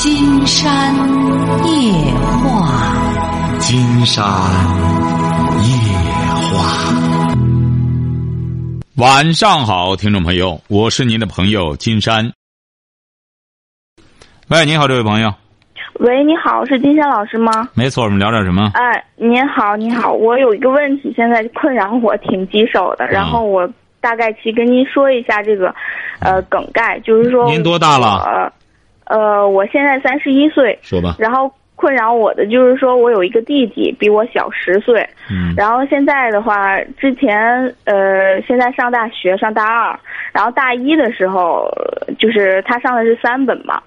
[0.00, 1.92] 金山夜
[2.44, 4.24] 话，金山
[5.64, 5.74] 夜
[6.52, 6.94] 话。
[8.96, 12.30] 晚上好，听众朋友，我是您的朋友金山。
[14.46, 15.34] 喂，你好，这位朋友。
[15.94, 17.68] 喂，你好，是金山老师吗？
[17.74, 18.70] 没错，我们聊点什么？
[18.74, 23.68] 哎，您好，您好，我有一个问题，现在困扰我挺棘手的，然后我
[24.00, 25.74] 大概去跟您说一下这个，
[26.20, 28.22] 呃，梗概，就是说您多大了？
[28.24, 28.52] 呃，
[29.08, 30.78] 呃，我现在三十一岁。
[30.82, 31.16] 说吧。
[31.18, 35.06] 然后困扰我的就是说我有一个弟弟，比我小十岁。
[35.30, 35.54] 嗯。
[35.56, 37.38] 然后现在的话，之前
[37.84, 39.98] 呃，现在上大学上大二，
[40.32, 41.70] 然后大一的时候，
[42.18, 43.80] 就是他上的是三本嘛。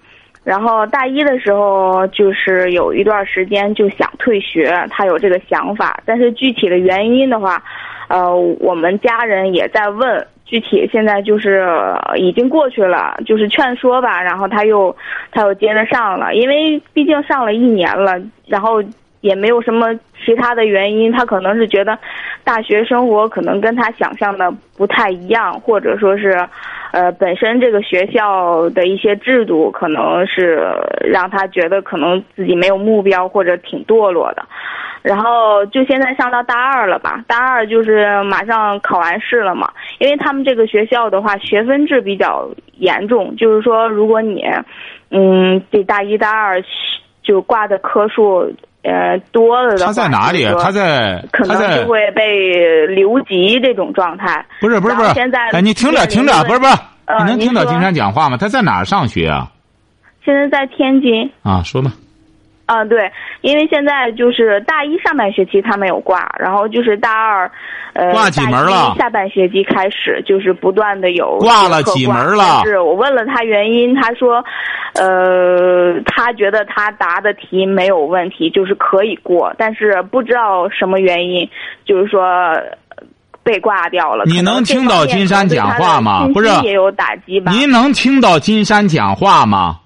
[0.44, 7.62] 然后大一的时候，就是有一段时间就想退学，他有这个想法，但是具体的原因的话，
[8.08, 10.28] 呃，我们家人也在问。
[10.46, 11.66] 具体现在就是
[12.16, 14.96] 已经过去了，就是劝说吧，然后他又
[15.32, 18.84] 他又接着上了，因为毕竟上了一年了，然后
[19.22, 19.94] 也没有什么
[20.26, 21.98] 其他的原因，他可能是觉得
[22.44, 26.38] 大学生活可能跟他想象的不太一样，或者说是。
[26.92, 30.62] 呃，本身这个学校的一些制度，可能是
[31.02, 34.46] 让他觉得可能自己没有目标或者挺堕落的，
[35.02, 44.44] 然后就现在上到大二了吧，大二就是马上考完试了嘛，因为他们这个学校的话，学分制比较严重，就是说如果你，
[45.12, 46.62] 嗯，这大一、大二
[47.24, 48.54] 就挂的科数。
[48.84, 50.46] 呃，多了的他在哪里？
[50.60, 54.46] 他在可能就会被留级这种状态。
[54.60, 56.74] 不是不是不是，现在哎，你听着听着，不是不是，
[57.20, 58.38] 你能听到金山讲话吗？
[58.38, 59.52] 他在哪儿上学啊？
[60.26, 61.30] 现在在天津。
[61.44, 61.92] 啊，说吧。
[62.72, 67.52] 啊，对，因为现在就是大一上半学期他没有挂，然后就是大二，
[67.92, 68.96] 呃，挂几门了？
[68.98, 72.62] 下半学期开始就是不断的有挂了几门了？
[72.64, 74.42] 是我问了他原因，他说，
[74.94, 81.50] 呃，他觉得他答的题没有问题，就是可以过，但是不知道什么原因，
[81.84, 82.24] 就是说
[83.44, 84.24] 被挂掉了。
[84.28, 86.26] 你能听到金山讲话吗？
[86.34, 87.52] 不是也有打击吧？
[87.52, 89.80] 您能听到金山讲话吗？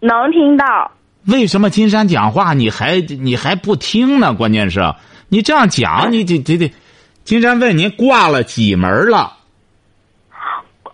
[0.00, 0.90] 能听到。
[1.26, 4.32] 为什么金山讲话你还你还不听呢？
[4.34, 4.80] 关键是，
[5.28, 6.72] 你这样讲，你得得得，
[7.24, 9.32] 金山问您挂了几门了？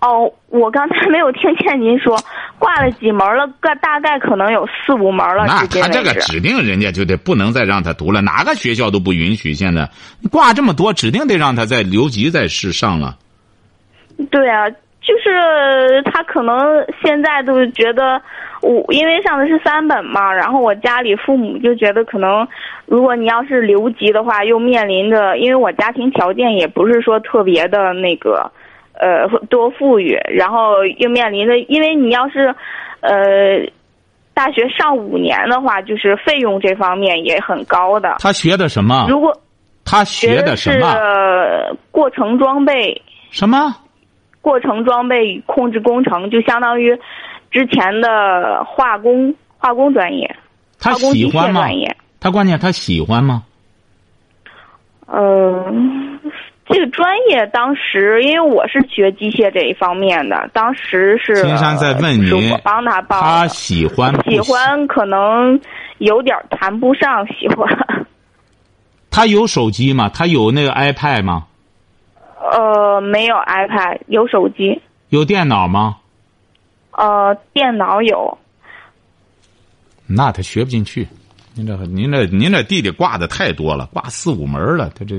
[0.01, 2.19] 哦，我刚才没有听见您说
[2.59, 5.45] 挂了几门了，个大概可能有四五门了。
[5.47, 9.55] 那他这个指定人家就得不能再让他读了，哪个学校都不允许。
[9.55, 9.89] 现在
[10.31, 13.19] 挂这么多，指定得让他再留级再试上了。
[14.31, 14.65] 对啊。
[15.03, 16.57] 就是他可能
[17.03, 18.23] 现在都觉得
[18.61, 22.47] 我因为上的是三本嘛，然后我家里父母就觉得可能，
[22.87, 28.51] 如果你要是留级的话，又面临着，因为我家庭条件也不是说特别的那个，
[28.95, 32.55] 呃，多富裕，然后又面临着，因为你要是，
[33.01, 33.13] 呃，
[34.35, 38.17] 大学上五年的话，就是费用这方面也很高的。
[38.21, 39.07] 他学的什么？
[39.09, 39.37] 如果
[39.85, 40.95] 他学的什么？
[41.91, 43.03] 过程装备。
[43.33, 43.75] 什么？
[44.43, 46.95] 过程装备与控制工程就相当于
[47.51, 50.37] 之前的化工化工专业，
[50.79, 51.67] 他喜欢吗？
[52.21, 53.45] 他关键他喜欢吗？
[55.07, 55.73] 呃，
[56.67, 65.61] 这个专业当时因为我是学机械这一方面的，当时是青山在问你，我帮他报，他喜欢喜欢可能
[65.99, 67.69] 有点谈不上喜欢。
[69.11, 70.09] 他有手机吗？
[70.09, 71.45] 他有那个 iPad 吗？
[72.51, 74.81] 呃，没有 iPad，有手机。
[75.11, 75.99] 有电脑吗？
[76.93, 78.39] 呃，电脑有。
[80.07, 81.07] 那他学不进去。
[81.55, 85.17] 您这，您这，您这弟弟挂的太多了，挂四五门了，他这。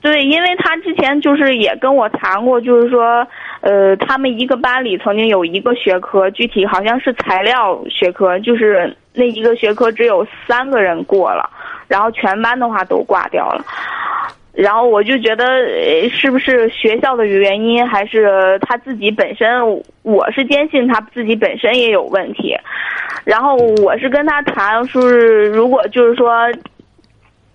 [0.00, 3.24] 对，因为他之前就是也跟我谈过，就是说，
[3.60, 11.48] 呃，他们一个班里曾经有一个学科，具体好像是材料学科，就是那一个学科只有三个人过了，
[11.86, 13.64] 然后全班的话都挂掉了。
[14.58, 15.44] 然后我就觉得，
[16.10, 19.46] 是不是学校的原因，还是他自己本身？
[20.02, 22.56] 我是坚信他自己本身也有问题。
[23.24, 23.54] 然后
[23.84, 26.50] 我是跟他谈，说是如果就是说，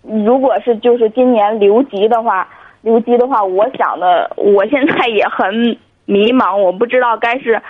[0.02, 2.48] 如果是就是今年留级的话，
[2.84, 7.62] 留级的话，我想的，我现在也很迷茫，我不知道该是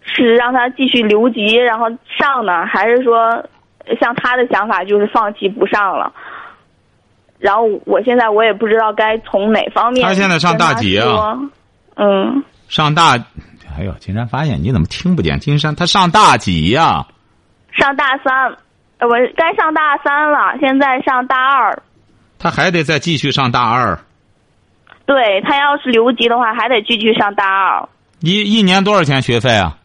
[0.00, 3.44] 是让他继续留级然后上呢，还是说
[4.00, 6.10] 像他的想法就是放弃不上了。
[7.42, 10.06] 然后我现在我也不知道该从哪方面。
[10.06, 11.36] 他现在上大几啊？
[11.96, 12.42] 嗯。
[12.68, 13.16] 上大，
[13.76, 13.92] 哎呦！
[13.98, 15.38] 金山发现你怎么听不见？
[15.40, 17.04] 金山他上大几呀？
[17.72, 18.48] 上大三，
[19.00, 21.82] 我该上大三了，现在上大二。
[22.38, 23.98] 他还得再继续上大二。
[25.04, 27.88] 对他要是留级的话，还得继续上大二。
[28.20, 29.76] 一一年多少钱学费啊？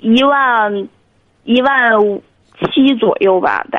[0.00, 0.88] 一万
[1.44, 1.92] 一万
[2.58, 3.78] 七左右吧，得。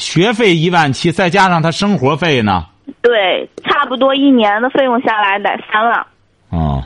[0.00, 2.66] 学费一万七，再加上他生活费呢？
[3.02, 6.06] 对，差不多一年的费用下来得三万。
[6.48, 6.82] 哦。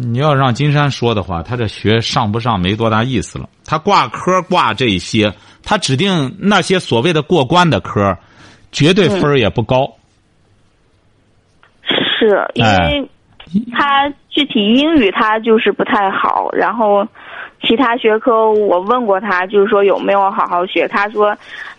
[0.00, 3.48] 你要让金山说的话，他这学上不上没多大意思了。
[3.64, 5.34] 他挂科挂这些，
[5.64, 8.16] 他指定那些所谓的过关的科，
[8.70, 9.90] 绝对分儿也不高。
[11.82, 13.10] 是因为
[13.72, 17.04] 他具体英语他就是不太好，然后
[17.62, 21.36] 其他学科我问过他，就是说有没有好好学，他说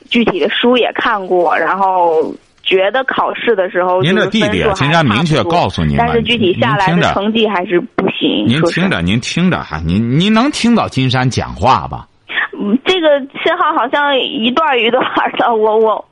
[0.10, 2.34] 具体的书也看过，然后。
[2.62, 8.46] 觉得考试的时候，您这弟弟金山明确告诉您但是具体下来的成绩还是不行。
[8.46, 12.08] 您听着，您听着哈，您您能听到金山讲话吧？
[12.54, 13.08] 嗯，这个
[13.44, 15.02] 信号好像一段一段
[15.40, 16.06] 的，我我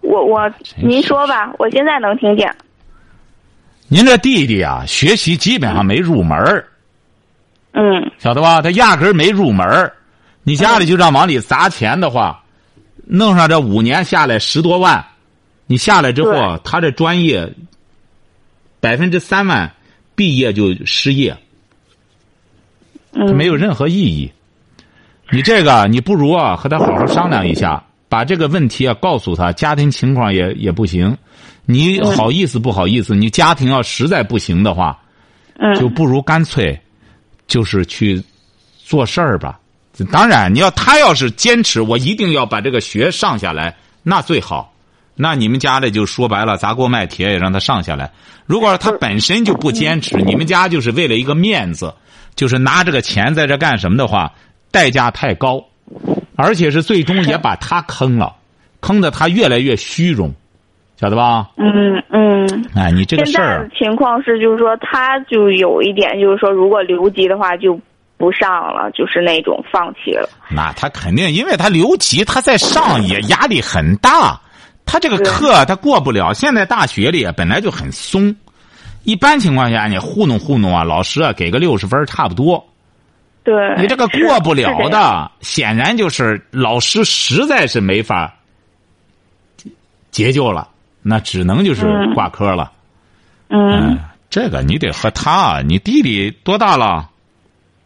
[0.00, 0.50] 我我，
[0.82, 2.52] 您说吧，我现在能听见。
[3.86, 6.36] 您这弟弟啊，学习基本上没入门
[7.72, 8.10] 嗯。
[8.18, 8.60] 晓得吧？
[8.62, 9.92] 他压根儿没入门
[10.42, 12.42] 你家里就这样往里砸钱的话，
[13.06, 15.04] 弄上这五年下来十多万。
[15.66, 17.52] 你下来之后，他这专业
[18.80, 19.72] 百分之三万
[20.16, 21.36] 毕业就失业，
[23.12, 24.32] 他没有任何意义。
[25.30, 31.16] 你这个，你不如啊和他好好商量一下，把这个问题啊告诉他，家庭情况也也不行。
[31.66, 33.14] 你好意思不好意思？
[33.14, 34.98] 你家庭要实在不行的话，
[35.78, 36.80] 就不如干脆
[37.50, 38.22] 就是去
[38.78, 39.58] 做事儿吧。
[40.10, 44.72] 当然，你要他要是坚持，我一定要把这个学上下来，那最好。
[45.14, 48.10] 那你们家的就说白了砸锅卖铁也让他上下来。
[48.46, 51.92] 如果他本身就不坚持，你们家就是为了一个面子，
[52.34, 54.32] 就是拿这个钱在这干什么的话，
[54.70, 55.62] 代价太高，
[56.36, 58.34] 而且是最终也把他坑了，
[58.80, 60.32] 坑的他越来越虚荣，
[61.00, 61.48] 晓得吧？
[61.56, 62.46] 嗯嗯。
[62.76, 63.66] 哎，你这个事儿。
[63.74, 67.80] 情况是，就是说他就有一点，就是说如果留级的话就
[68.18, 70.28] 不上了，就是那种放弃了。
[70.50, 74.38] 那他肯定，因为他留级，他在上也压力很大。
[74.84, 78.36] 他这个课他过不了，现在大学里本来就很松，
[79.04, 82.62] 一般情况下你糊弄糊弄啊，老师啊给个六十分差不多。
[83.42, 83.54] 对。
[83.78, 88.34] 你这个过不了的，显然就是老师实在是没法
[90.10, 90.68] 解救了，
[91.02, 92.72] 那只能就是挂科了。
[93.48, 93.98] 嗯。
[94.30, 97.10] 这个你得和他，你弟弟多大了？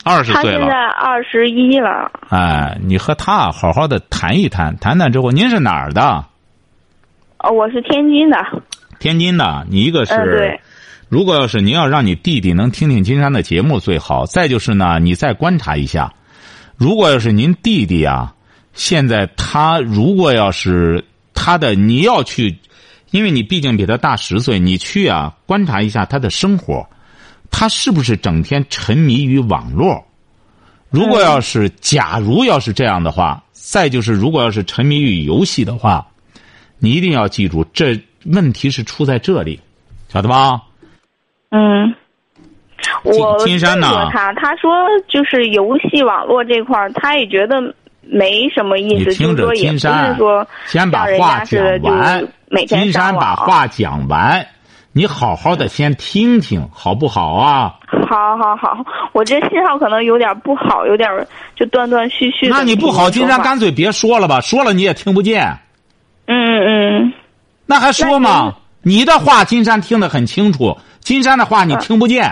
[0.04, 0.58] 二十岁了。
[0.60, 2.12] 他现在二十一了。
[2.28, 6.26] 哎，你和他好好的谈一谈，谈谈之后，您是哪儿的？
[7.38, 8.36] 哦，我是天津的。
[8.98, 10.60] 天津的，你一个是，对。
[11.08, 14.26] 如果要是您要让你弟弟能听听金山的节目最好。
[14.26, 16.12] 再就是呢，你再观察一下，
[16.76, 18.34] 如果要是您弟弟啊，
[18.74, 22.58] 现在他如果要是他的你要去，
[23.14, 26.84] 因为你毕竟比他大十岁，你去啊观察一下他的生活，
[27.48, 30.04] 他是不是整天沉迷于网络？
[30.90, 36.04] 如果要是假如要是这样的话，再就是如果要是沉迷于游戏的话。
[36.80, 39.58] 你一定要记住，这问题是出在这里，
[40.08, 40.60] 晓得吧？
[41.50, 41.94] 嗯，
[43.04, 44.10] 我金山呢？
[44.12, 44.70] 他他说
[45.08, 47.74] 就是游戏网络这块儿，他也觉得
[48.08, 52.26] 没什么意思，就是说也不是说先把话讲完。
[52.68, 54.46] 金山把话讲完，
[54.92, 57.74] 你好好的先听听，好不好啊？
[58.08, 61.08] 好好好，我这信号可能有点不好，有点
[61.56, 62.48] 就断断续续。
[62.48, 65.58] 那你不好，金山干脆别说了吧，说了你也听不见。
[66.26, 67.12] 嗯嗯，
[67.66, 68.54] 那还说吗？
[68.82, 72.24] 你的话金山听得很清楚，金山的话你听不见。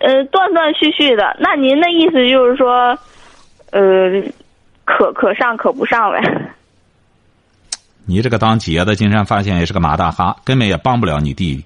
[0.00, 1.36] 呃，断断续续的。
[1.40, 2.96] 那您的意思就是说，
[3.70, 4.22] 呃，
[4.84, 6.52] 可可上可不上呗？
[8.04, 11.64] 你这个当姐的，金山发现也是个马大哈，根本也帮不了你弟弟。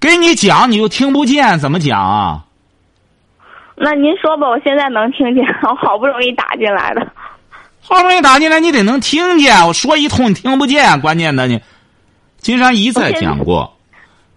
[0.00, 2.44] 给你讲你又听不见，怎么讲啊？
[3.76, 7.06] 那您说吧，我现在能听见，我 好不容易打进来的。
[7.82, 9.66] 好不容易打进来，你得能听见。
[9.66, 11.60] 我说一通你听不见，关键的你，
[12.38, 13.76] 金山一再讲过，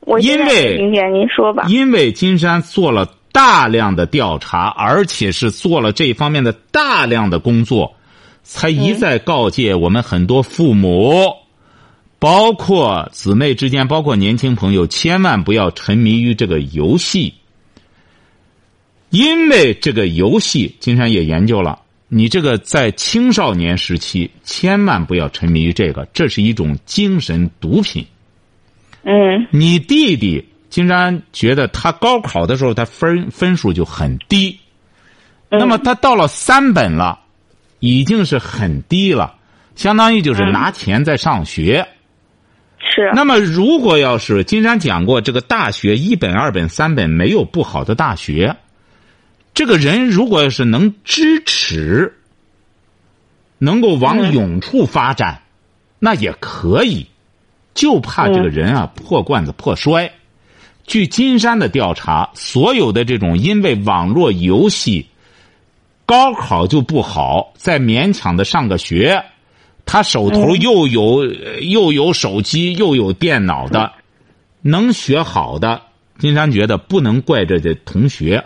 [0.01, 7.95] 我因为听见您说吧，因为金山做了大量的调查，而且是做了这方面的大量的工作，
[8.51, 11.36] 才一再告诫我们很多父母，
[12.18, 17.36] 包括姊妹之间，包括年轻朋友，千万不要沉迷于这个游戏，
[19.12, 21.79] 因为这个游戏，金山也研究了。
[22.08, 28.03] 你这个在青少年时期千万不要沉迷于这个，这是一种精神毒品。
[29.03, 29.46] 嗯。
[29.51, 34.58] 你弟弟金山觉得他高考的时候他分分数就很低，
[35.50, 37.20] 那么他到了三本了，
[37.79, 39.36] 已经是很低了，
[39.75, 41.88] 相当于就是拿钱在上学。
[42.79, 43.12] 是。
[43.13, 48.55] 那么如果要是金山讲过，这个大学一本、二本、三本没有不好的大学。
[49.53, 52.13] 这个人如果要是能支持，
[53.57, 55.41] 能够往永处发展，
[56.00, 57.07] 那也可以。
[57.75, 60.12] 就怕这个人啊破罐子破摔。
[60.86, 65.07] 据金山的调查，所有的这种因为网络游戏，
[66.09, 69.23] 高考就不好，再勉强的上个学，
[69.85, 71.23] 他手头又有
[71.61, 73.91] 又有手机又有电脑的，
[74.63, 75.79] 能学好的，
[76.17, 78.43] 金山觉得不能怪这些同学。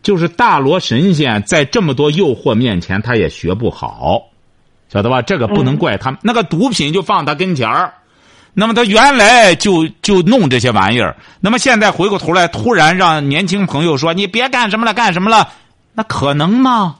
[0.00, 4.22] 就是大罗神仙在这么多诱惑面前，他也学不好，
[4.88, 5.20] 晓得吧？
[5.22, 6.20] 这个不能怪他们。
[6.22, 7.92] 那个毒品就放他跟前儿。
[8.52, 15.48] 那么他原来就就弄这些玩意儿，那么现在回过头来，突然让年轻朋友说你别干什么了，干什么了？
[15.94, 16.96] 那可能吗？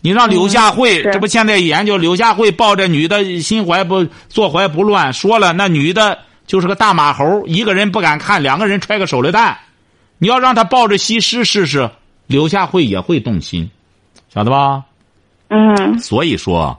[0.00, 9.56] 你让柳下惠，这不现在研究柳下惠抱着女的心怀不坐怀不乱，说了那女的就是个大马猴，一个人不敢看，两个人揣个手榴弹。
[10.18, 11.90] 你要让他抱着西施试试，
[12.26, 13.70] 柳下惠也会动心，
[14.32, 14.84] 晓得吧？
[15.48, 15.98] 嗯。
[15.98, 16.78] 所以说。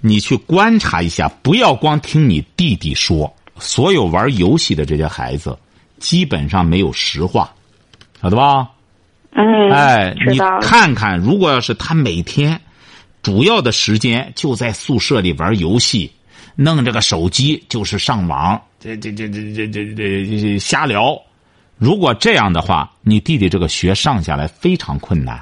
[0.00, 3.34] 你去观察一下，不要光听你弟弟说。
[3.58, 5.58] 所有玩游戏的这些孩子，
[5.98, 7.52] 基本上没有实话，
[8.22, 8.68] 晓得吧？
[9.40, 12.60] 嗯，哎，你看看，如果要是他每天
[13.22, 16.10] 主要的时间就在宿舍里玩游戏，
[16.56, 21.16] 弄这个手机就是上网，这这这这这这这瞎聊。
[21.76, 25.40] 如果这样的话，你弟弟这个学上下来非常困难。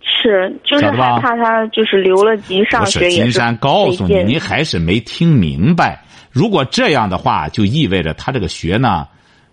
[0.00, 6.02] 是，就是害怕他就是留了级上学金山告诉你，你还是没听明白。
[6.32, 9.06] 如果这样的话，就意味着他这个学呢，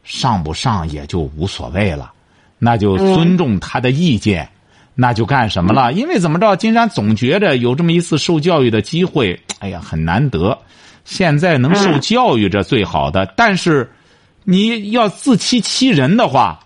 [0.03, 2.11] 上不上也就无所谓了，
[2.63, 4.47] 那就尊重他的意见，
[4.95, 5.91] 那就干什么了？
[5.91, 10.57] 因为怎么着，金山总觉着有这么一次受教育的机会，哎呀，很难得。
[11.03, 13.91] 现在能受教育这最好的，但是
[14.45, 16.57] 你要自欺欺人的话，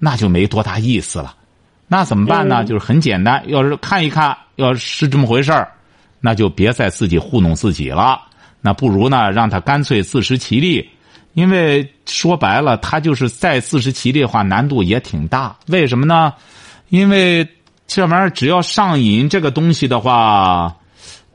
[0.00, 1.36] 那就没多大意思了。
[1.86, 2.64] 那怎么办呢？
[2.64, 5.70] 就是很简单，要是看一看，要是这么回事儿，
[6.18, 8.20] 那就别再自己糊弄自己了。
[8.60, 10.90] 那不如呢，让他干脆自食其力。
[11.34, 15.56] 因为说白了，他就是再自食其力的话，难度也挺大。
[15.66, 16.32] 为什么呢？
[16.88, 17.46] 因为
[17.86, 20.74] 这玩意儿只要上瘾这个东西的话，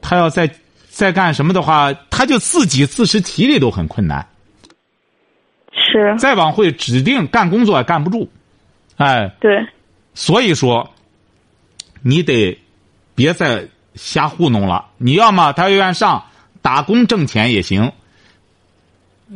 [0.01, 0.49] 他要再
[0.89, 4.25] 再干什么的话，他就自己自食其力都很困难。
[5.71, 6.15] 是。
[6.17, 8.29] 再往会指定干工作也干不住，
[8.97, 9.29] 哎。
[9.39, 9.51] 对。
[10.13, 10.89] 所以说，
[12.01, 12.57] 你得
[13.15, 14.85] 别再瞎糊弄了。
[14.97, 16.25] 你要么他愿上
[16.61, 17.91] 打工挣钱也行。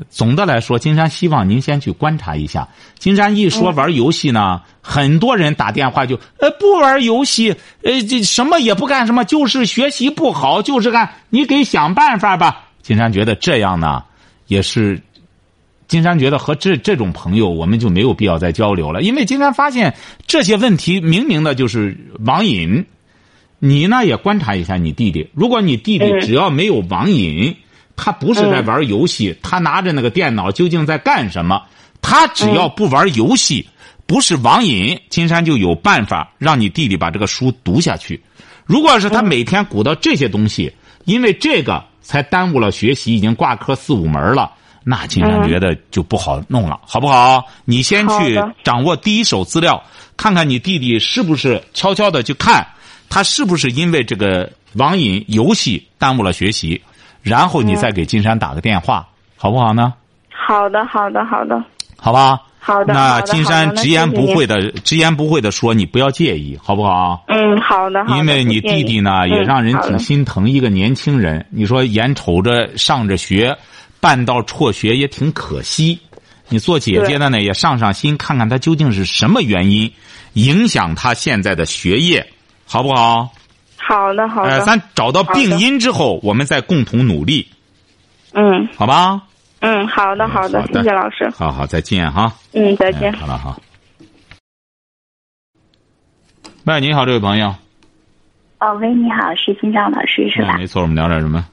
[0.09, 2.67] 总的来说，金山希望您先去观察一下。
[2.97, 12.69] 金山一说玩游戏呢，很多人打电话就呃不玩游戏，呃这什么也不干什么，就是学习不好，就是干你给想办法吧。
[12.81, 14.03] 金山觉得这样呢，
[14.47, 15.01] 也是。
[15.85, 19.93] 金山觉得和这这种朋友，我们就没有必要再交流了，因为金山发现
[20.25, 21.95] 这些问题明明的就是
[22.25, 22.85] 网瘾。
[23.59, 27.57] 你呢也观察一下你弟弟，如果你弟弟只要没有网瘾，
[27.95, 31.61] 他不是在玩游戏，他拿着那个电脑究竟在干什么？
[32.01, 33.65] 他只要不玩游戏，
[34.05, 38.21] 不是网瘾，金山就有办法让你弟弟把这个书读下去。
[38.65, 40.73] 如果是他每天鼓捣这些东西，
[41.05, 44.51] 因为这个才耽误了学习，已经挂科四五门了。
[44.85, 47.45] 那金山觉得就不好弄了，好不好？
[47.63, 49.81] 你先去掌握第一手资料，
[50.17, 52.67] 看看你弟弟是不是悄悄的去看，
[53.07, 56.81] 他是不是因为这个网瘾游戏耽误了学习，
[57.23, 59.95] 然后你再给金山打个电话，好不好呢？
[60.29, 61.59] 好的，好的，好的。
[61.97, 62.39] 好吧。
[62.59, 62.93] 好的。
[62.93, 67.23] 那金山直言不讳的、直言不讳的说，你不要介意，好不好？
[67.29, 68.05] 嗯，好的。
[68.17, 73.57] 因为你弟弟呢，也让人挺心疼，一个年轻人，你说眼瞅着上着学。
[73.99, 75.97] 半道辍学也挺可惜，
[76.49, 79.89] 你做姐姐的呢也上上心，看看他究竟是什么原因
[80.33, 82.27] 影响他现在的学业，
[82.65, 83.29] 好不好？
[83.85, 84.49] 好的，好的。
[84.49, 87.49] 哎，咱找到病因之后，我们再共同努力。
[88.33, 89.21] 嗯，好吧。
[89.59, 91.29] 嗯，好的，好的，谢谢老师。
[91.35, 92.33] 好好，再见哈。
[92.53, 93.13] 嗯，再见。
[93.13, 93.59] 好了，好。
[96.65, 97.53] 喂，你好，这位朋友。
[98.59, 100.55] 哦，喂，你好，是金章老师是吧？
[100.57, 101.45] 没错，我们聊点什么？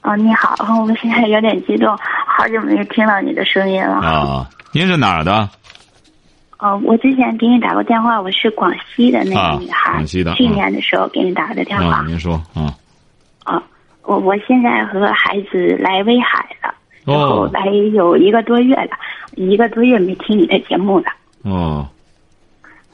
[0.00, 3.96] 哦，你好，我们现在有点激动，好久没有听到你的声音了。
[3.96, 5.48] 啊，您是哪儿的？
[6.62, 10.32] 哦，我之前给你打过电话，我是广西的那个女孩，广西的。
[10.34, 12.04] 去年的时候给你打的电话。
[12.06, 12.72] 您说，啊。
[13.42, 13.60] 啊，
[14.04, 16.72] 我我现在和孩子来威海了，
[17.04, 18.90] 然后来有一个多月了，
[19.34, 21.06] 一个多月没听你的节目了。
[21.42, 21.84] 哦。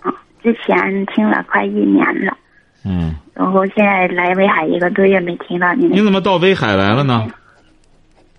[0.00, 0.10] 啊，
[0.42, 2.34] 之前听了快一年了。
[2.86, 5.84] 嗯，然后现在来威海一个多月没听到你。
[5.88, 7.28] 你怎么到威海来了呢？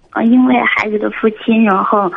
[0.09, 2.11] 啊，因为孩子的父亲，然后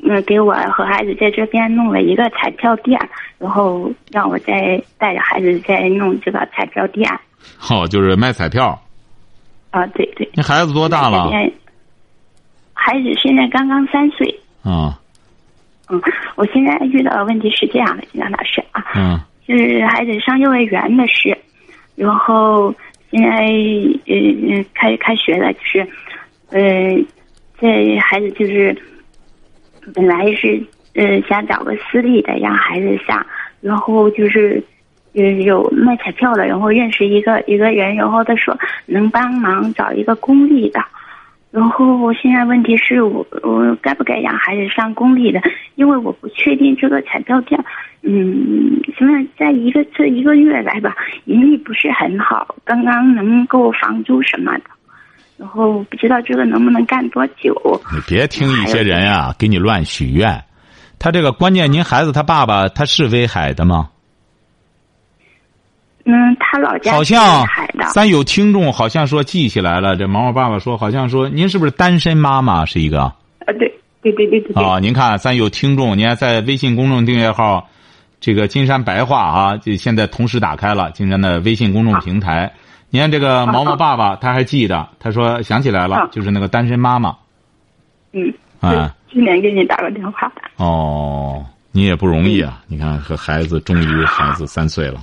[0.00, 2.98] 嗯，给我和孩子在这边弄了一个彩票店，
[3.38, 7.10] 然后让我再带着孩子再弄这个彩票店。
[7.70, 8.80] 哦，就是卖彩票。
[9.70, 10.28] 啊，对对。
[10.34, 11.30] 你孩子多大了？
[12.72, 14.28] 孩子现在刚刚三岁。
[14.62, 14.98] 啊。
[15.90, 16.00] 嗯，
[16.36, 18.84] 我现在遇到的问题是这样的，金江老师啊。
[18.94, 19.20] 嗯。
[19.46, 21.36] 就是孩子上幼儿园的事，
[21.96, 22.74] 然后
[23.10, 23.46] 现在
[24.06, 25.88] 呃开开学了，就是
[26.50, 26.60] 呃
[27.58, 28.76] 这孩子就是
[29.94, 30.62] 本来是
[30.94, 33.24] 呃想找个私立的让孩子上，
[33.60, 34.62] 然后就是
[35.14, 40.84] 呃有卖彩票的，然后认识一个一个人，然后他说能帮忙找一个公立的。
[41.50, 45.40] 然后我现在问题是我我该不该让孩子上公立的？
[45.76, 47.58] 因为我不确定这个彩票店，
[48.02, 54.64] 嗯，现在在一个这一个月来吧，盈利不是很好，刚刚能够房租什么的，
[55.38, 57.54] 然后不知道这个能不能干多久。
[57.94, 60.44] 你别听一些人啊给你乱许愿，
[60.98, 63.88] 他这个关键，您孩子他爸爸他是威海的吗？
[66.04, 67.46] 嗯，他老家好像
[67.92, 73.02] 咱有听众好像说记起来了，这毛毛爸爸说好像说您是不是单身妈妈是一个？
[73.02, 73.14] 啊，
[73.46, 74.64] 对对对对对。
[74.64, 77.68] 啊，您看咱有听众，您看在微信公众订阅号，
[78.20, 82.52] 这个金山白话啊，就现在同时打开了金山的微信公众平台。
[82.90, 87.16] 你看这个毛毛爸爸他还记得，他说想起来了，就是那个单身妈妈。
[88.12, 88.32] 嗯。
[88.60, 88.94] 啊。
[89.10, 90.30] 去年给你打过电话。
[90.56, 91.42] 哦，
[91.72, 92.62] 你也不容易啊！
[92.66, 95.00] 你看和孩子，终于孩子三岁了。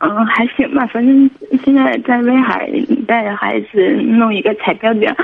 [0.00, 1.30] 嗯，还行吧，反正
[1.64, 2.70] 现在在威海
[3.08, 5.14] 带着孩子弄一个彩票店，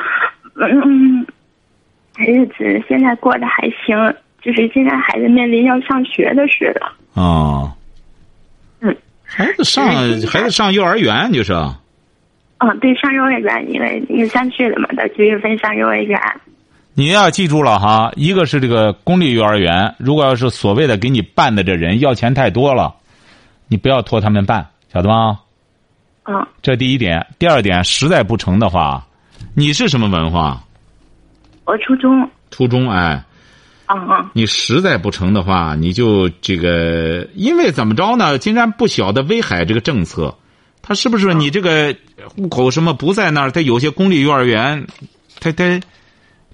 [0.54, 1.26] 嗯，
[2.16, 6.92] 日子现在过得还行，就是现在孩子面临要上学的事了。
[7.14, 7.75] 哦，嗯，
[9.36, 9.86] 孩子上
[10.26, 11.52] 孩子上幼儿园就是。
[11.52, 16.18] 嗯，对，上幼儿园，因为因为三岁了嘛，到九月份上幼儿园。
[16.94, 22.94] 你要记住了哈，一个是这个公立幼儿园，如果要是所谓的给你办的这人要钱太多了。
[23.68, 25.38] 你不要托他们办，晓得吗？
[26.24, 26.46] 嗯。
[26.62, 29.06] 这第一点，第二点，实在不成的话，
[29.54, 30.58] 你是什么文化？
[31.66, 32.26] 我初中。
[32.50, 33.22] 初中，哎。
[33.88, 34.30] 嗯嗯。
[34.32, 38.38] 你实在不成的话，你就这个，因为怎么着呢？
[38.38, 40.34] 金山不晓得威海这个政策，
[40.82, 41.94] 他是不是你这个
[42.34, 43.50] 户口什么不在那儿？
[43.50, 44.86] 他有些公立幼儿园，
[45.40, 45.80] 他他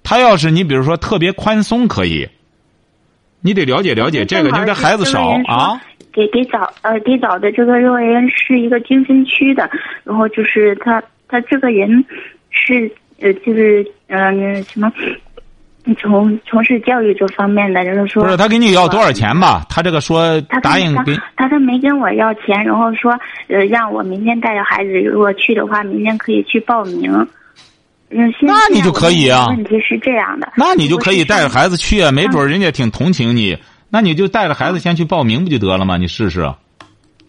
[0.02, 2.28] 他要是你比如说特别宽松，可以。
[3.40, 5.80] 你得了解了解这个，因为他孩子少啊。
[6.12, 9.68] 给给找呃给找的这个幼儿园是一个精分区的，
[10.04, 12.04] 然后就是他他这个人
[12.50, 14.92] 是呃就是嗯什么
[15.98, 19.64] 从从事教育这方面的，就是说不是他给你要多少钱吧？
[19.68, 23.12] 他这个说答应给他他没跟我要钱，然后说
[23.48, 27.10] 呃让我明天带着孩子，如果去的话，明天可以去报名。
[28.10, 29.46] 嗯，那你就可以啊。
[29.48, 33.56] 问题是这样的，那你就可以带着孩子去啊，没准人家挺同情你。
[33.90, 35.96] 那你就带着孩子先去报名不就得了吗？
[35.96, 36.40] 你试试。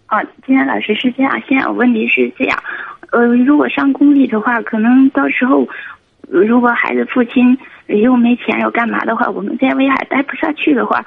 [0.05, 2.61] 啊，今天老师是这样，现在问题是这样，
[3.11, 5.67] 呃，如果上公立的话，可能到时候，
[6.29, 7.57] 如果孩子父亲
[8.01, 11.05] 又没钱又干嘛的话，我们在威海待不下去的话，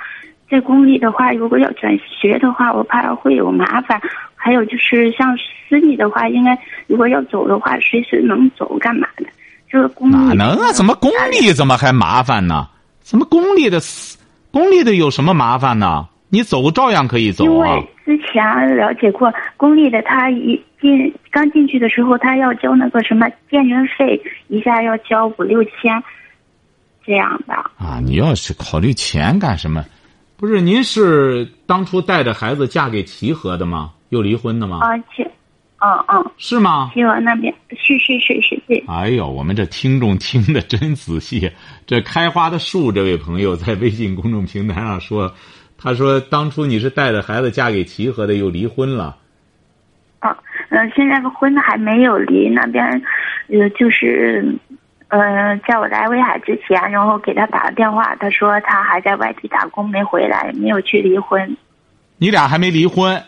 [0.50, 4.00] 在公立的话，如果要转学的话，我怕会有麻烦。
[4.34, 9.24] 还有就是像私立的话，应该如果要走的话，随时能走，干嘛的？
[9.68, 10.72] 就是公立哪能啊？
[10.72, 12.68] 怎么公立怎么还麻烦呢？
[13.00, 14.16] 怎么公立的私？
[14.52, 16.06] 公立的有什么麻烦呢？
[16.28, 17.48] 你走照样可以走啊。
[17.48, 26.02] 因为之前了解过，公立的他一进刚进去的时候，他要交那个什么建园费，一下要交五六千，
[27.06, 27.54] 这样的。
[27.78, 29.84] 啊，你要是考虑钱干什么？
[30.36, 33.92] 不是，您是当初带着孩子嫁给齐河的吗？
[34.10, 34.80] 又离婚的吗？
[34.80, 35.26] 啊，齐。
[35.78, 36.90] 嗯嗯，是吗？
[36.94, 38.82] 齐河那边是是是是是。
[38.88, 41.52] 哎呦，我们这听众听的真仔细。
[41.86, 45.34] 这开花的树这位朋友在微信公众平台上说，
[45.76, 49.16] 他说当初你是带着孩子嫁给齐河的，又离婚了。
[50.20, 50.34] 啊，
[50.70, 52.82] 嗯，现在婚还没有离，那边
[53.48, 54.56] 呃就是，
[55.08, 61.56] 呃，在我来威海之前，然后给他打了电话，他说他还在外地打工没回来，没有去离婚。
[62.18, 63.22] 你俩还没离婚？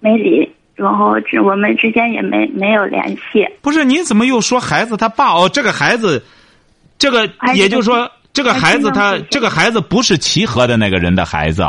[0.00, 0.50] 没离。
[0.74, 3.44] 然后这我们之间也没没有联系。
[3.60, 5.32] 不是，你怎么又说孩子他爸？
[5.32, 6.24] 哦，这个孩子，
[6.96, 11.64] 这个也就是说，这个孩子他这个孩子不是齐河的那个人的孩子。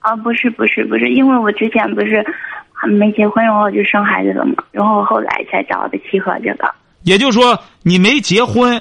[0.00, 2.26] 啊，不是不是不是，因为我之前不是
[2.72, 6.68] 还没结婚，然后就生孩子了嘛，然后后来才找的齐河这个。
[7.02, 8.80] 也就是说，你没结婚，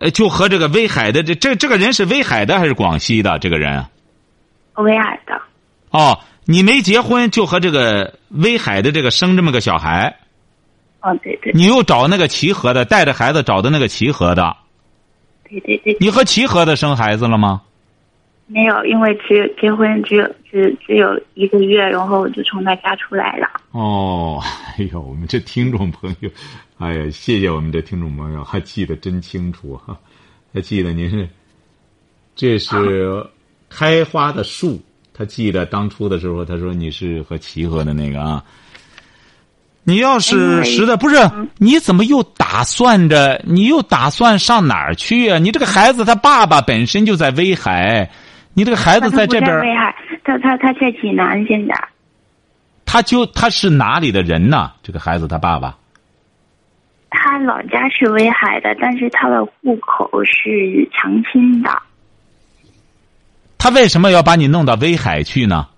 [0.00, 3.84] 呃，就和这个威海的这这这个人是威海的还是广西的这个人？
[4.76, 5.40] 威海的。
[5.90, 6.18] 哦。
[6.46, 10.14] 你没结婚就和这个威海的这个生这么个小孩，
[11.00, 14.54] 哦对对，你又找那个齐河的带着孩子找的那个齐河的，
[15.48, 17.62] 对对对，你和齐河的生孩子了吗？
[18.46, 23.48] 没有，因为只结婚只有只只有一个月，然后我就从他家出来了。
[23.70, 24.38] 哦，
[24.76, 26.30] 哎呦，我们这听众朋友，
[26.78, 29.96] 哎呀，谢谢我们这听众朋友，还记得真清楚哈，
[30.52, 31.28] 还记得您是，
[32.36, 33.26] 这是
[33.70, 34.80] 开花的树，
[35.14, 38.44] 他记得当初的时候，他说你是和齐河的那个啊。
[39.86, 41.16] 你要是实在不是，
[41.58, 43.38] 你怎么又打算着？
[43.44, 45.38] 你又打算上哪儿去啊？
[45.38, 48.10] 你这个孩子他爸爸本身就在威海，
[48.54, 49.60] 你这个孩子在这边。
[49.60, 51.74] 威海，他他他在济南现在。
[52.86, 54.72] 他就他是哪里的人呢？
[54.82, 55.76] 这个孩子他爸爸。
[57.10, 61.70] 他老家是威海的，但是他的户口是长青的。
[63.58, 65.68] 他为什么要把你弄到威海去呢？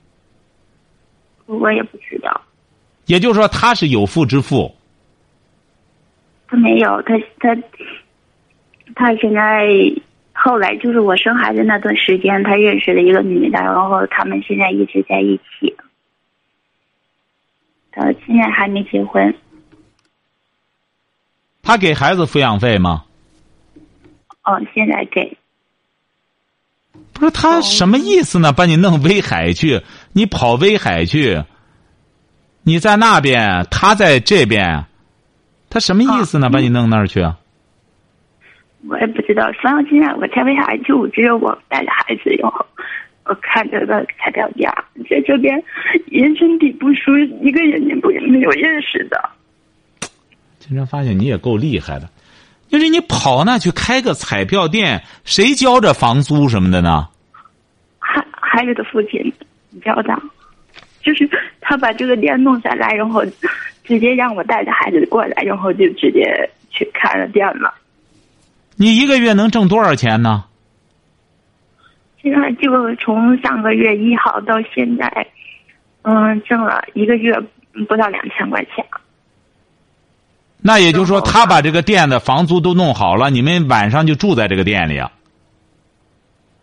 [1.46, 2.40] 我也不知道。
[3.06, 4.74] 也就是说，他是有妇之夫。
[6.48, 7.56] 他没有，他他
[8.94, 9.66] 他现在
[10.46, 15.76] 后来就是我生孩子那段时间，他认识了一个女的，然后他们现在一直在一起。
[17.90, 19.35] 他现在还没结婚。
[21.64, 23.06] 他给孩子抚养费吗？
[24.44, 25.37] 哦，现在给。
[27.12, 28.52] 不是他什么意思呢？
[28.52, 29.82] 把你弄威海去，
[30.12, 31.42] 你跑威海去。
[32.62, 34.85] 你在那边，他在这边，
[35.68, 36.48] 他什么意思呢？
[36.50, 37.26] 把你弄那儿去？
[38.88, 39.51] 我也不知道。
[39.62, 42.64] 反正现在我在威海，就只有我带着孩子，然后
[43.25, 44.70] 我看着个彩票店，
[45.11, 45.62] 在这边
[46.07, 49.31] 人生地不熟，一个人也不没有认识的。
[50.59, 52.09] 经常发现你也够厉害的，
[52.68, 57.09] 就是你跑那去开个彩票店，谁交着房租什么的呢？
[57.99, 59.33] 孩孩子的父亲
[59.85, 60.14] 交的。
[61.03, 61.29] 就是
[61.61, 63.25] 他把这个店弄下来，然后
[63.85, 67.72] 直接让我带着孩子过来，然后就直接去开了店了。
[68.76, 70.44] 你一个月能挣多少钱呢？
[72.22, 75.26] 现在就从上个月一号到现在，
[76.02, 77.34] 嗯，挣了一个月
[77.88, 78.84] 不到两千块钱。
[80.60, 85.10] 那也就是说，他把这个店的房租都弄好了，你们晚上就住在这个店里啊？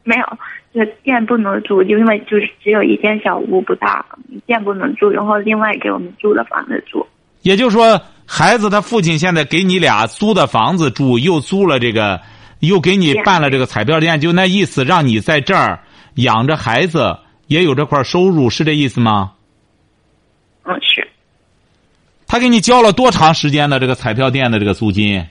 [0.03, 0.37] 没有。
[0.73, 4.03] 这店不能住，就因为就是只有一间小屋不大，
[4.47, 7.05] 店不能住，然后另外给我们租的房子住。
[7.43, 12.21] 也就是说，孩子他父亲现在给你俩租的房子住，又租了这个，
[12.59, 15.83] 又给你办了这个彩票店，就那意思，让你在这儿
[16.15, 19.33] 养着孩子，也有这块收入，是这意思吗？
[20.63, 21.07] 嗯，是。
[22.27, 25.27] 他给你交了多长时间的这个彩票店的这个租金？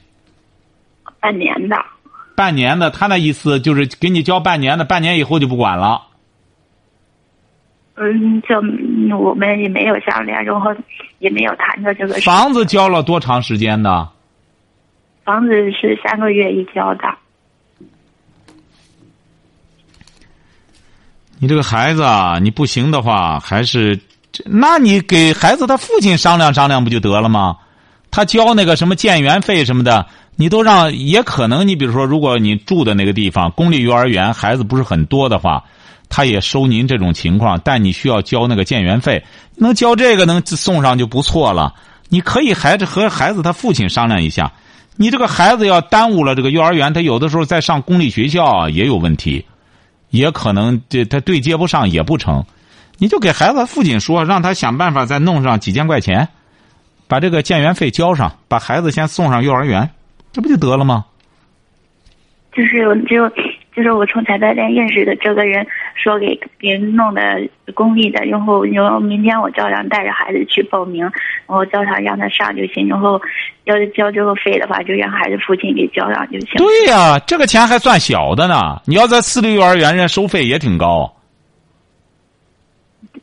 [1.19, 1.77] 半年的。
[2.37, 6.03] 半年的，他那意思就是给你交半年的，半年以后就不管了。
[7.95, 8.55] 嗯，这
[9.17, 10.75] 我们也没有商量，然后
[11.23, 12.15] 也没有谈到这个。
[12.21, 14.09] 房子交了多长时间的？
[15.25, 17.05] 房子是三个月一交的。
[21.39, 23.99] 你这个孩子啊，你不行的话，还是
[24.45, 27.57] 那你给孩子他父亲商量商量不就得了吗？
[28.11, 30.07] 他交那个什么建园费什么的。
[30.35, 35.63] 你都让也可能，你比如说，如果你住的那个地方公立幼儿园孩子不是很多的话，
[36.09, 39.23] 他也收您这种情况，但你需要交那个建园费，
[39.63, 41.75] 能交这个能送上就不错了。
[42.09, 44.53] 你可以孩子和孩子他父亲商量一下，
[44.97, 49.47] 你这个孩子要耽误了这个幼儿园，他有的时候在上公立学校也有问题，
[50.11, 52.45] 也可能这他对接不上也不成，
[52.99, 56.29] 你就给孩子父亲说，让他想办法再弄上几千块钱，
[57.09, 59.89] 把这个建园费交上，把孩子先送上幼儿园。
[60.33, 61.05] 这不就得了吗？
[62.55, 63.17] 就是就
[63.75, 67.23] 就是我从彩票店认识的这个人说给别人弄的
[67.75, 71.13] 公立的，然后然后明天我照样带着孩子去报名，然
[71.47, 72.87] 后叫他让他上就行。
[72.87, 73.21] 然后
[73.65, 76.49] 要是交这个费的话，就让孩子父亲给交上就行。
[76.57, 78.81] 对呀，这个钱还算小的呢。
[78.87, 81.13] 你要在私立幼儿园，人家收费也挺高。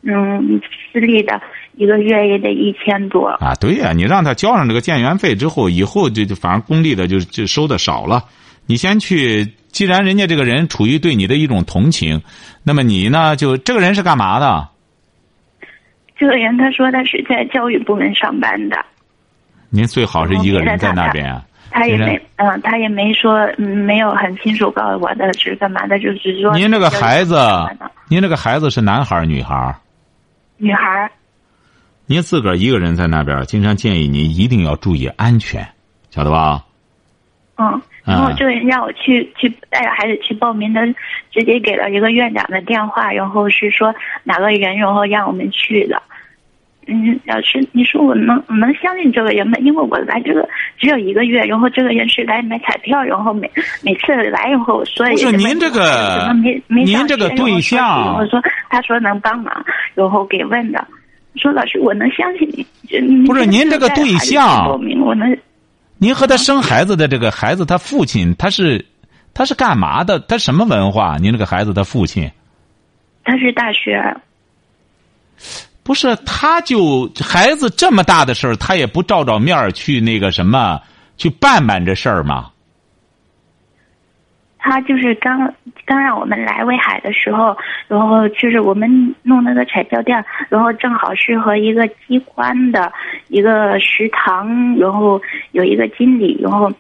[0.02, 1.42] 嗯，私立的。
[1.76, 3.56] 一个月也得一千多啊！
[3.56, 8.22] 对呀，你让他交上这个建园费之后，以后就就反正公立的就就收的少了。
[8.66, 12.22] 你先去，既然人家这个人处于对你的一种同情，
[12.64, 14.68] 那么你呢，就这个人是干嘛的？
[16.18, 18.78] 这个人他说他是在教育部门上班的。
[19.70, 21.42] 您最好是一个人在那边。
[21.72, 26.58] 他也没嗯，他也没说没有很清楚告诉我的是干嘛的，就是说。
[26.58, 27.38] 您这个孩子，
[28.08, 29.76] 您这个孩子是男孩儿女孩儿
[30.58, 31.12] 女孩儿
[32.08, 35.66] 您自个儿一个人在那边，经常建议您一定要注意安全，
[36.10, 36.66] 晓得吧？
[37.58, 40.86] 嗯，然后这个人让我去去带着孩子去报名的，
[41.32, 43.94] 直接给了一个院长的电话，然后是说
[44.24, 46.02] 哪个人，然后让我们去的。
[46.92, 49.56] 嗯，老师，你说我能我能相信这个人吗？
[49.60, 53.52] 因为我来这个只有一个月，然后这个人是来买彩票，然后每
[53.84, 58.42] 每次来以后所以不是您这个没没您这个对象我说
[58.72, 60.84] 他说能帮忙，然后给问的，
[61.36, 62.66] 说老师我能相信你，
[63.28, 65.38] 不是您这个对象报名我能。
[66.02, 68.86] 您和他生孩子的这个孩子，他父亲他是
[69.34, 70.20] 他是干嘛的？
[70.22, 71.18] 他什么文化？
[71.18, 72.32] 您这个孩子的父亲？
[73.24, 74.02] 他是大学。
[75.84, 80.80] 不是，他就孩子这么大的事儿，他也不照照面儿去那个什么
[81.18, 82.52] 去办办这事儿吗？
[84.60, 85.52] 他就是刚
[85.86, 92.92] 刚让我们来威海的时候，然后就是我们弄那个彩票店，然后正好是和一个机关的
[93.30, 95.22] 一个食堂，然后
[95.54, 96.72] 有一个经理，然后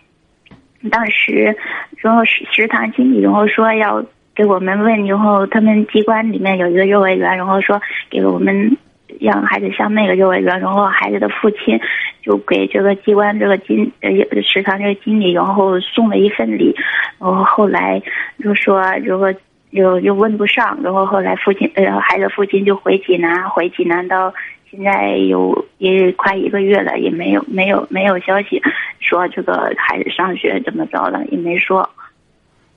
[0.91, 1.57] 当时
[1.97, 4.03] 然后食食堂经理然后说要
[4.35, 8.77] 给我们问，然后他们机关里面有一个幼儿园，然后说给我们。
[9.19, 11.79] 让孩子上那个幼儿园，然后孩子的父亲
[12.23, 14.09] 就给这个机关这个经呃
[14.41, 16.75] 食堂这个经理，然后送了一份礼，
[17.19, 18.01] 然后后来
[18.41, 19.33] 就说如果
[19.71, 24.33] 又又问不上，然后后来父亲呃孩子父亲就回济南，回济南到
[24.71, 28.61] 现在有也快一个月了，也没有没有没有消息
[28.99, 31.89] 说这个孩子上学怎么着了，也没说。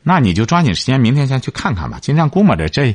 [0.02, 1.98] 那你就抓紧时间，明天先去看看吧。
[2.00, 2.94] 今天估摸着这。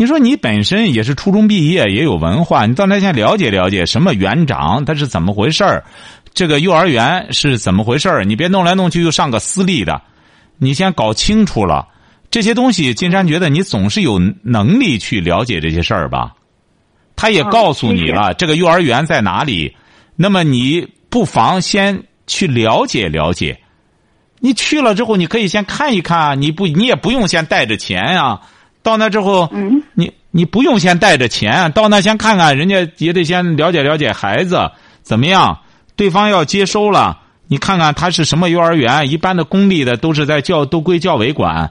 [0.00, 5.84] 你说你本身也是初中毕业，也有文化，你到那先了解了解什么园长他是怎么回事儿，
[6.32, 8.22] 这个幼儿园是怎么回事儿？
[8.22, 10.00] 你别弄来弄去又上个私立的，
[10.56, 11.88] 你先搞清楚了
[12.30, 12.94] 这些东西。
[12.94, 16.32] 金山觉得你总是有能力去了解这些事儿吧？
[17.16, 19.74] 他也告诉你了这个幼儿园在哪里，
[20.14, 23.58] 那么你不妨先去了解了解。
[24.38, 28.38] 你去了之后，你可以先看一看，你不你也不用先带着钱呀。
[28.88, 34.58] 到那之后，嗯，你你不用先带着钱，到那先看看，人家也得先了解了解孩子
[35.02, 35.58] 怎么样。
[35.94, 41.70] 对方要接收了，你看看他是什么幼儿园，一般的公立的都是在教都归教委管，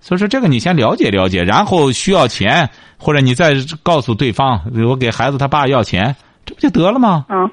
[0.00, 7.24] 所以说这个你先了解了解，然后需要钱或者你再告诉对方，我给孩子他爸要钱，这不就得了吗？
[7.30, 7.48] 嗯，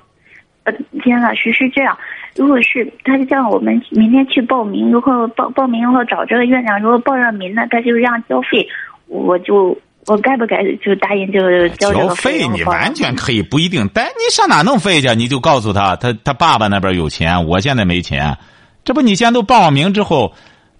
[0.64, 0.74] 呃，
[1.04, 1.98] 金老师是这样，
[2.36, 8.68] 如果是他就叫我们明天去报名，如果报报名然后找这个院长，如果报上名了，他就让交费。
[9.08, 11.40] 我就我该不该就答应就
[11.78, 12.48] 交这个费？
[12.48, 15.14] 你完全可以不一定，但你上哪弄费去？
[15.16, 18.38] 你就告诉他，他他爸爸那边有钱，我现在没钱。
[18.84, 20.34] 这不，你先都报上名之后，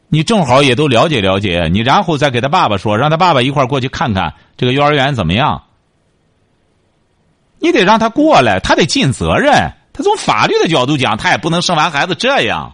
[0.10, 5.64] 你正好也都了解了解，你然后再给他爸爸说，让他爸爸一块过去看看这个幼儿园怎么样。
[7.60, 9.74] 你得让他过来，他得尽责任。
[9.92, 12.74] 他从法律的角度讲，他也不能生完孩子这样，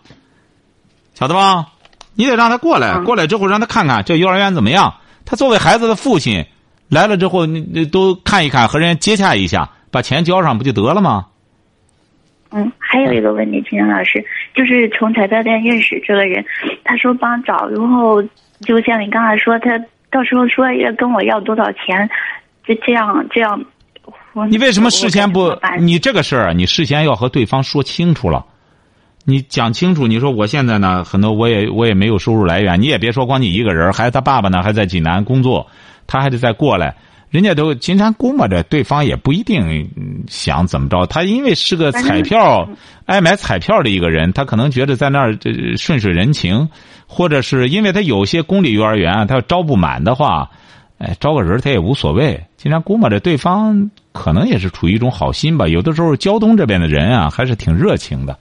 [1.14, 1.68] 晓得吧？
[2.14, 4.96] 你得让他过来，过来之后让他看看这幼儿园怎么样。
[5.32, 6.46] 他作为孩子的父亲，
[6.90, 11.26] 来了之后，你你都看一看，和人家接洽一下，把钱交上，不就得了吗？
[12.50, 14.22] 嗯，还有一个问题，秦阳老师，
[14.54, 16.44] 就是从彩票店认识这个人，
[16.84, 18.22] 他说帮找，然后
[18.66, 19.80] 就像你刚才说，他
[20.12, 22.10] 到时候说要跟我要多少钱，
[22.68, 23.64] 就这样这样。
[24.50, 25.58] 你为什么事先不？
[25.80, 28.46] 你这个事儿，你事先要和对方说清楚了。
[29.24, 35.68] 你讲清楚，你说我现在呢，很多我也我也没有收入来源，你也别说光你一个人，孩子他爸爸呢还在济南工作，
[36.08, 36.96] 他还得再过来，
[37.30, 39.88] 人家都经常估摸着对方也不一定
[40.28, 42.68] 想怎么着，他因为是个彩票
[43.06, 46.68] 爱买彩票的一个人，他可能觉得在那儿这顺水人情，
[47.06, 50.50] 或者是因为他有些公立幼儿园他要招不满的话，
[50.98, 58.36] 哎招个人他也无所谓，经常估摸着对方可能也是处于一种好心吧，有的时候胶东这边的人啊还是挺热情的。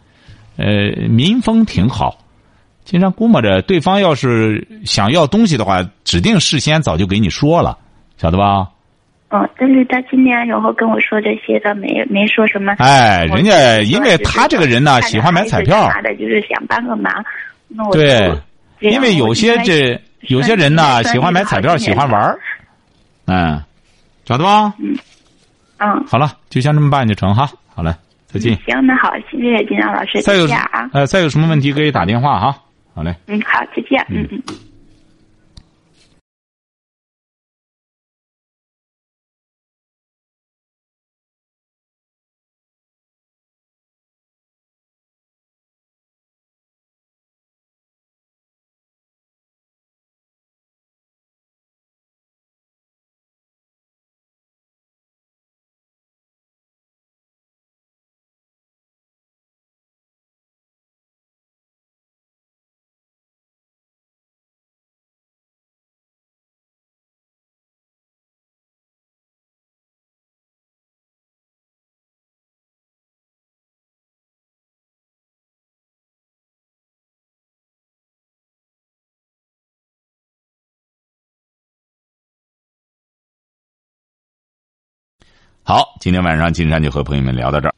[0.60, 2.18] 呃，民风挺好，
[2.84, 7.78] 经常估摸着对方要是想要东西的话，指定事先早就给你说了，
[8.16, 8.68] 晓得吧？
[9.32, 12.74] 嗯，但是他今天然后跟我说这些，他没没说什么。
[12.78, 17.12] 哎，人家因为他这个人呢，喜欢买彩票，他的就是想帮个忙。
[17.92, 18.28] 对，
[18.80, 22.38] 因为有些这有些人呢，喜欢买彩票，喜欢玩儿。
[23.26, 23.62] 嗯，
[24.24, 24.74] 晓得吧？
[24.78, 24.98] 嗯。
[25.78, 26.04] 嗯。
[26.08, 27.48] 好了，就先这么办就成哈。
[27.72, 27.94] 好嘞。
[28.32, 28.56] 再见。
[28.64, 30.22] 行，那好，谢谢金阳老师。
[30.22, 32.56] 再见啊，呃，再有什么问题可以打电话哈。
[32.94, 33.14] 好嘞。
[33.26, 34.06] 嗯，好，再见。
[34.08, 34.42] 嗯嗯。
[85.70, 87.74] 好，今天晚上金山就和朋友们聊到这儿。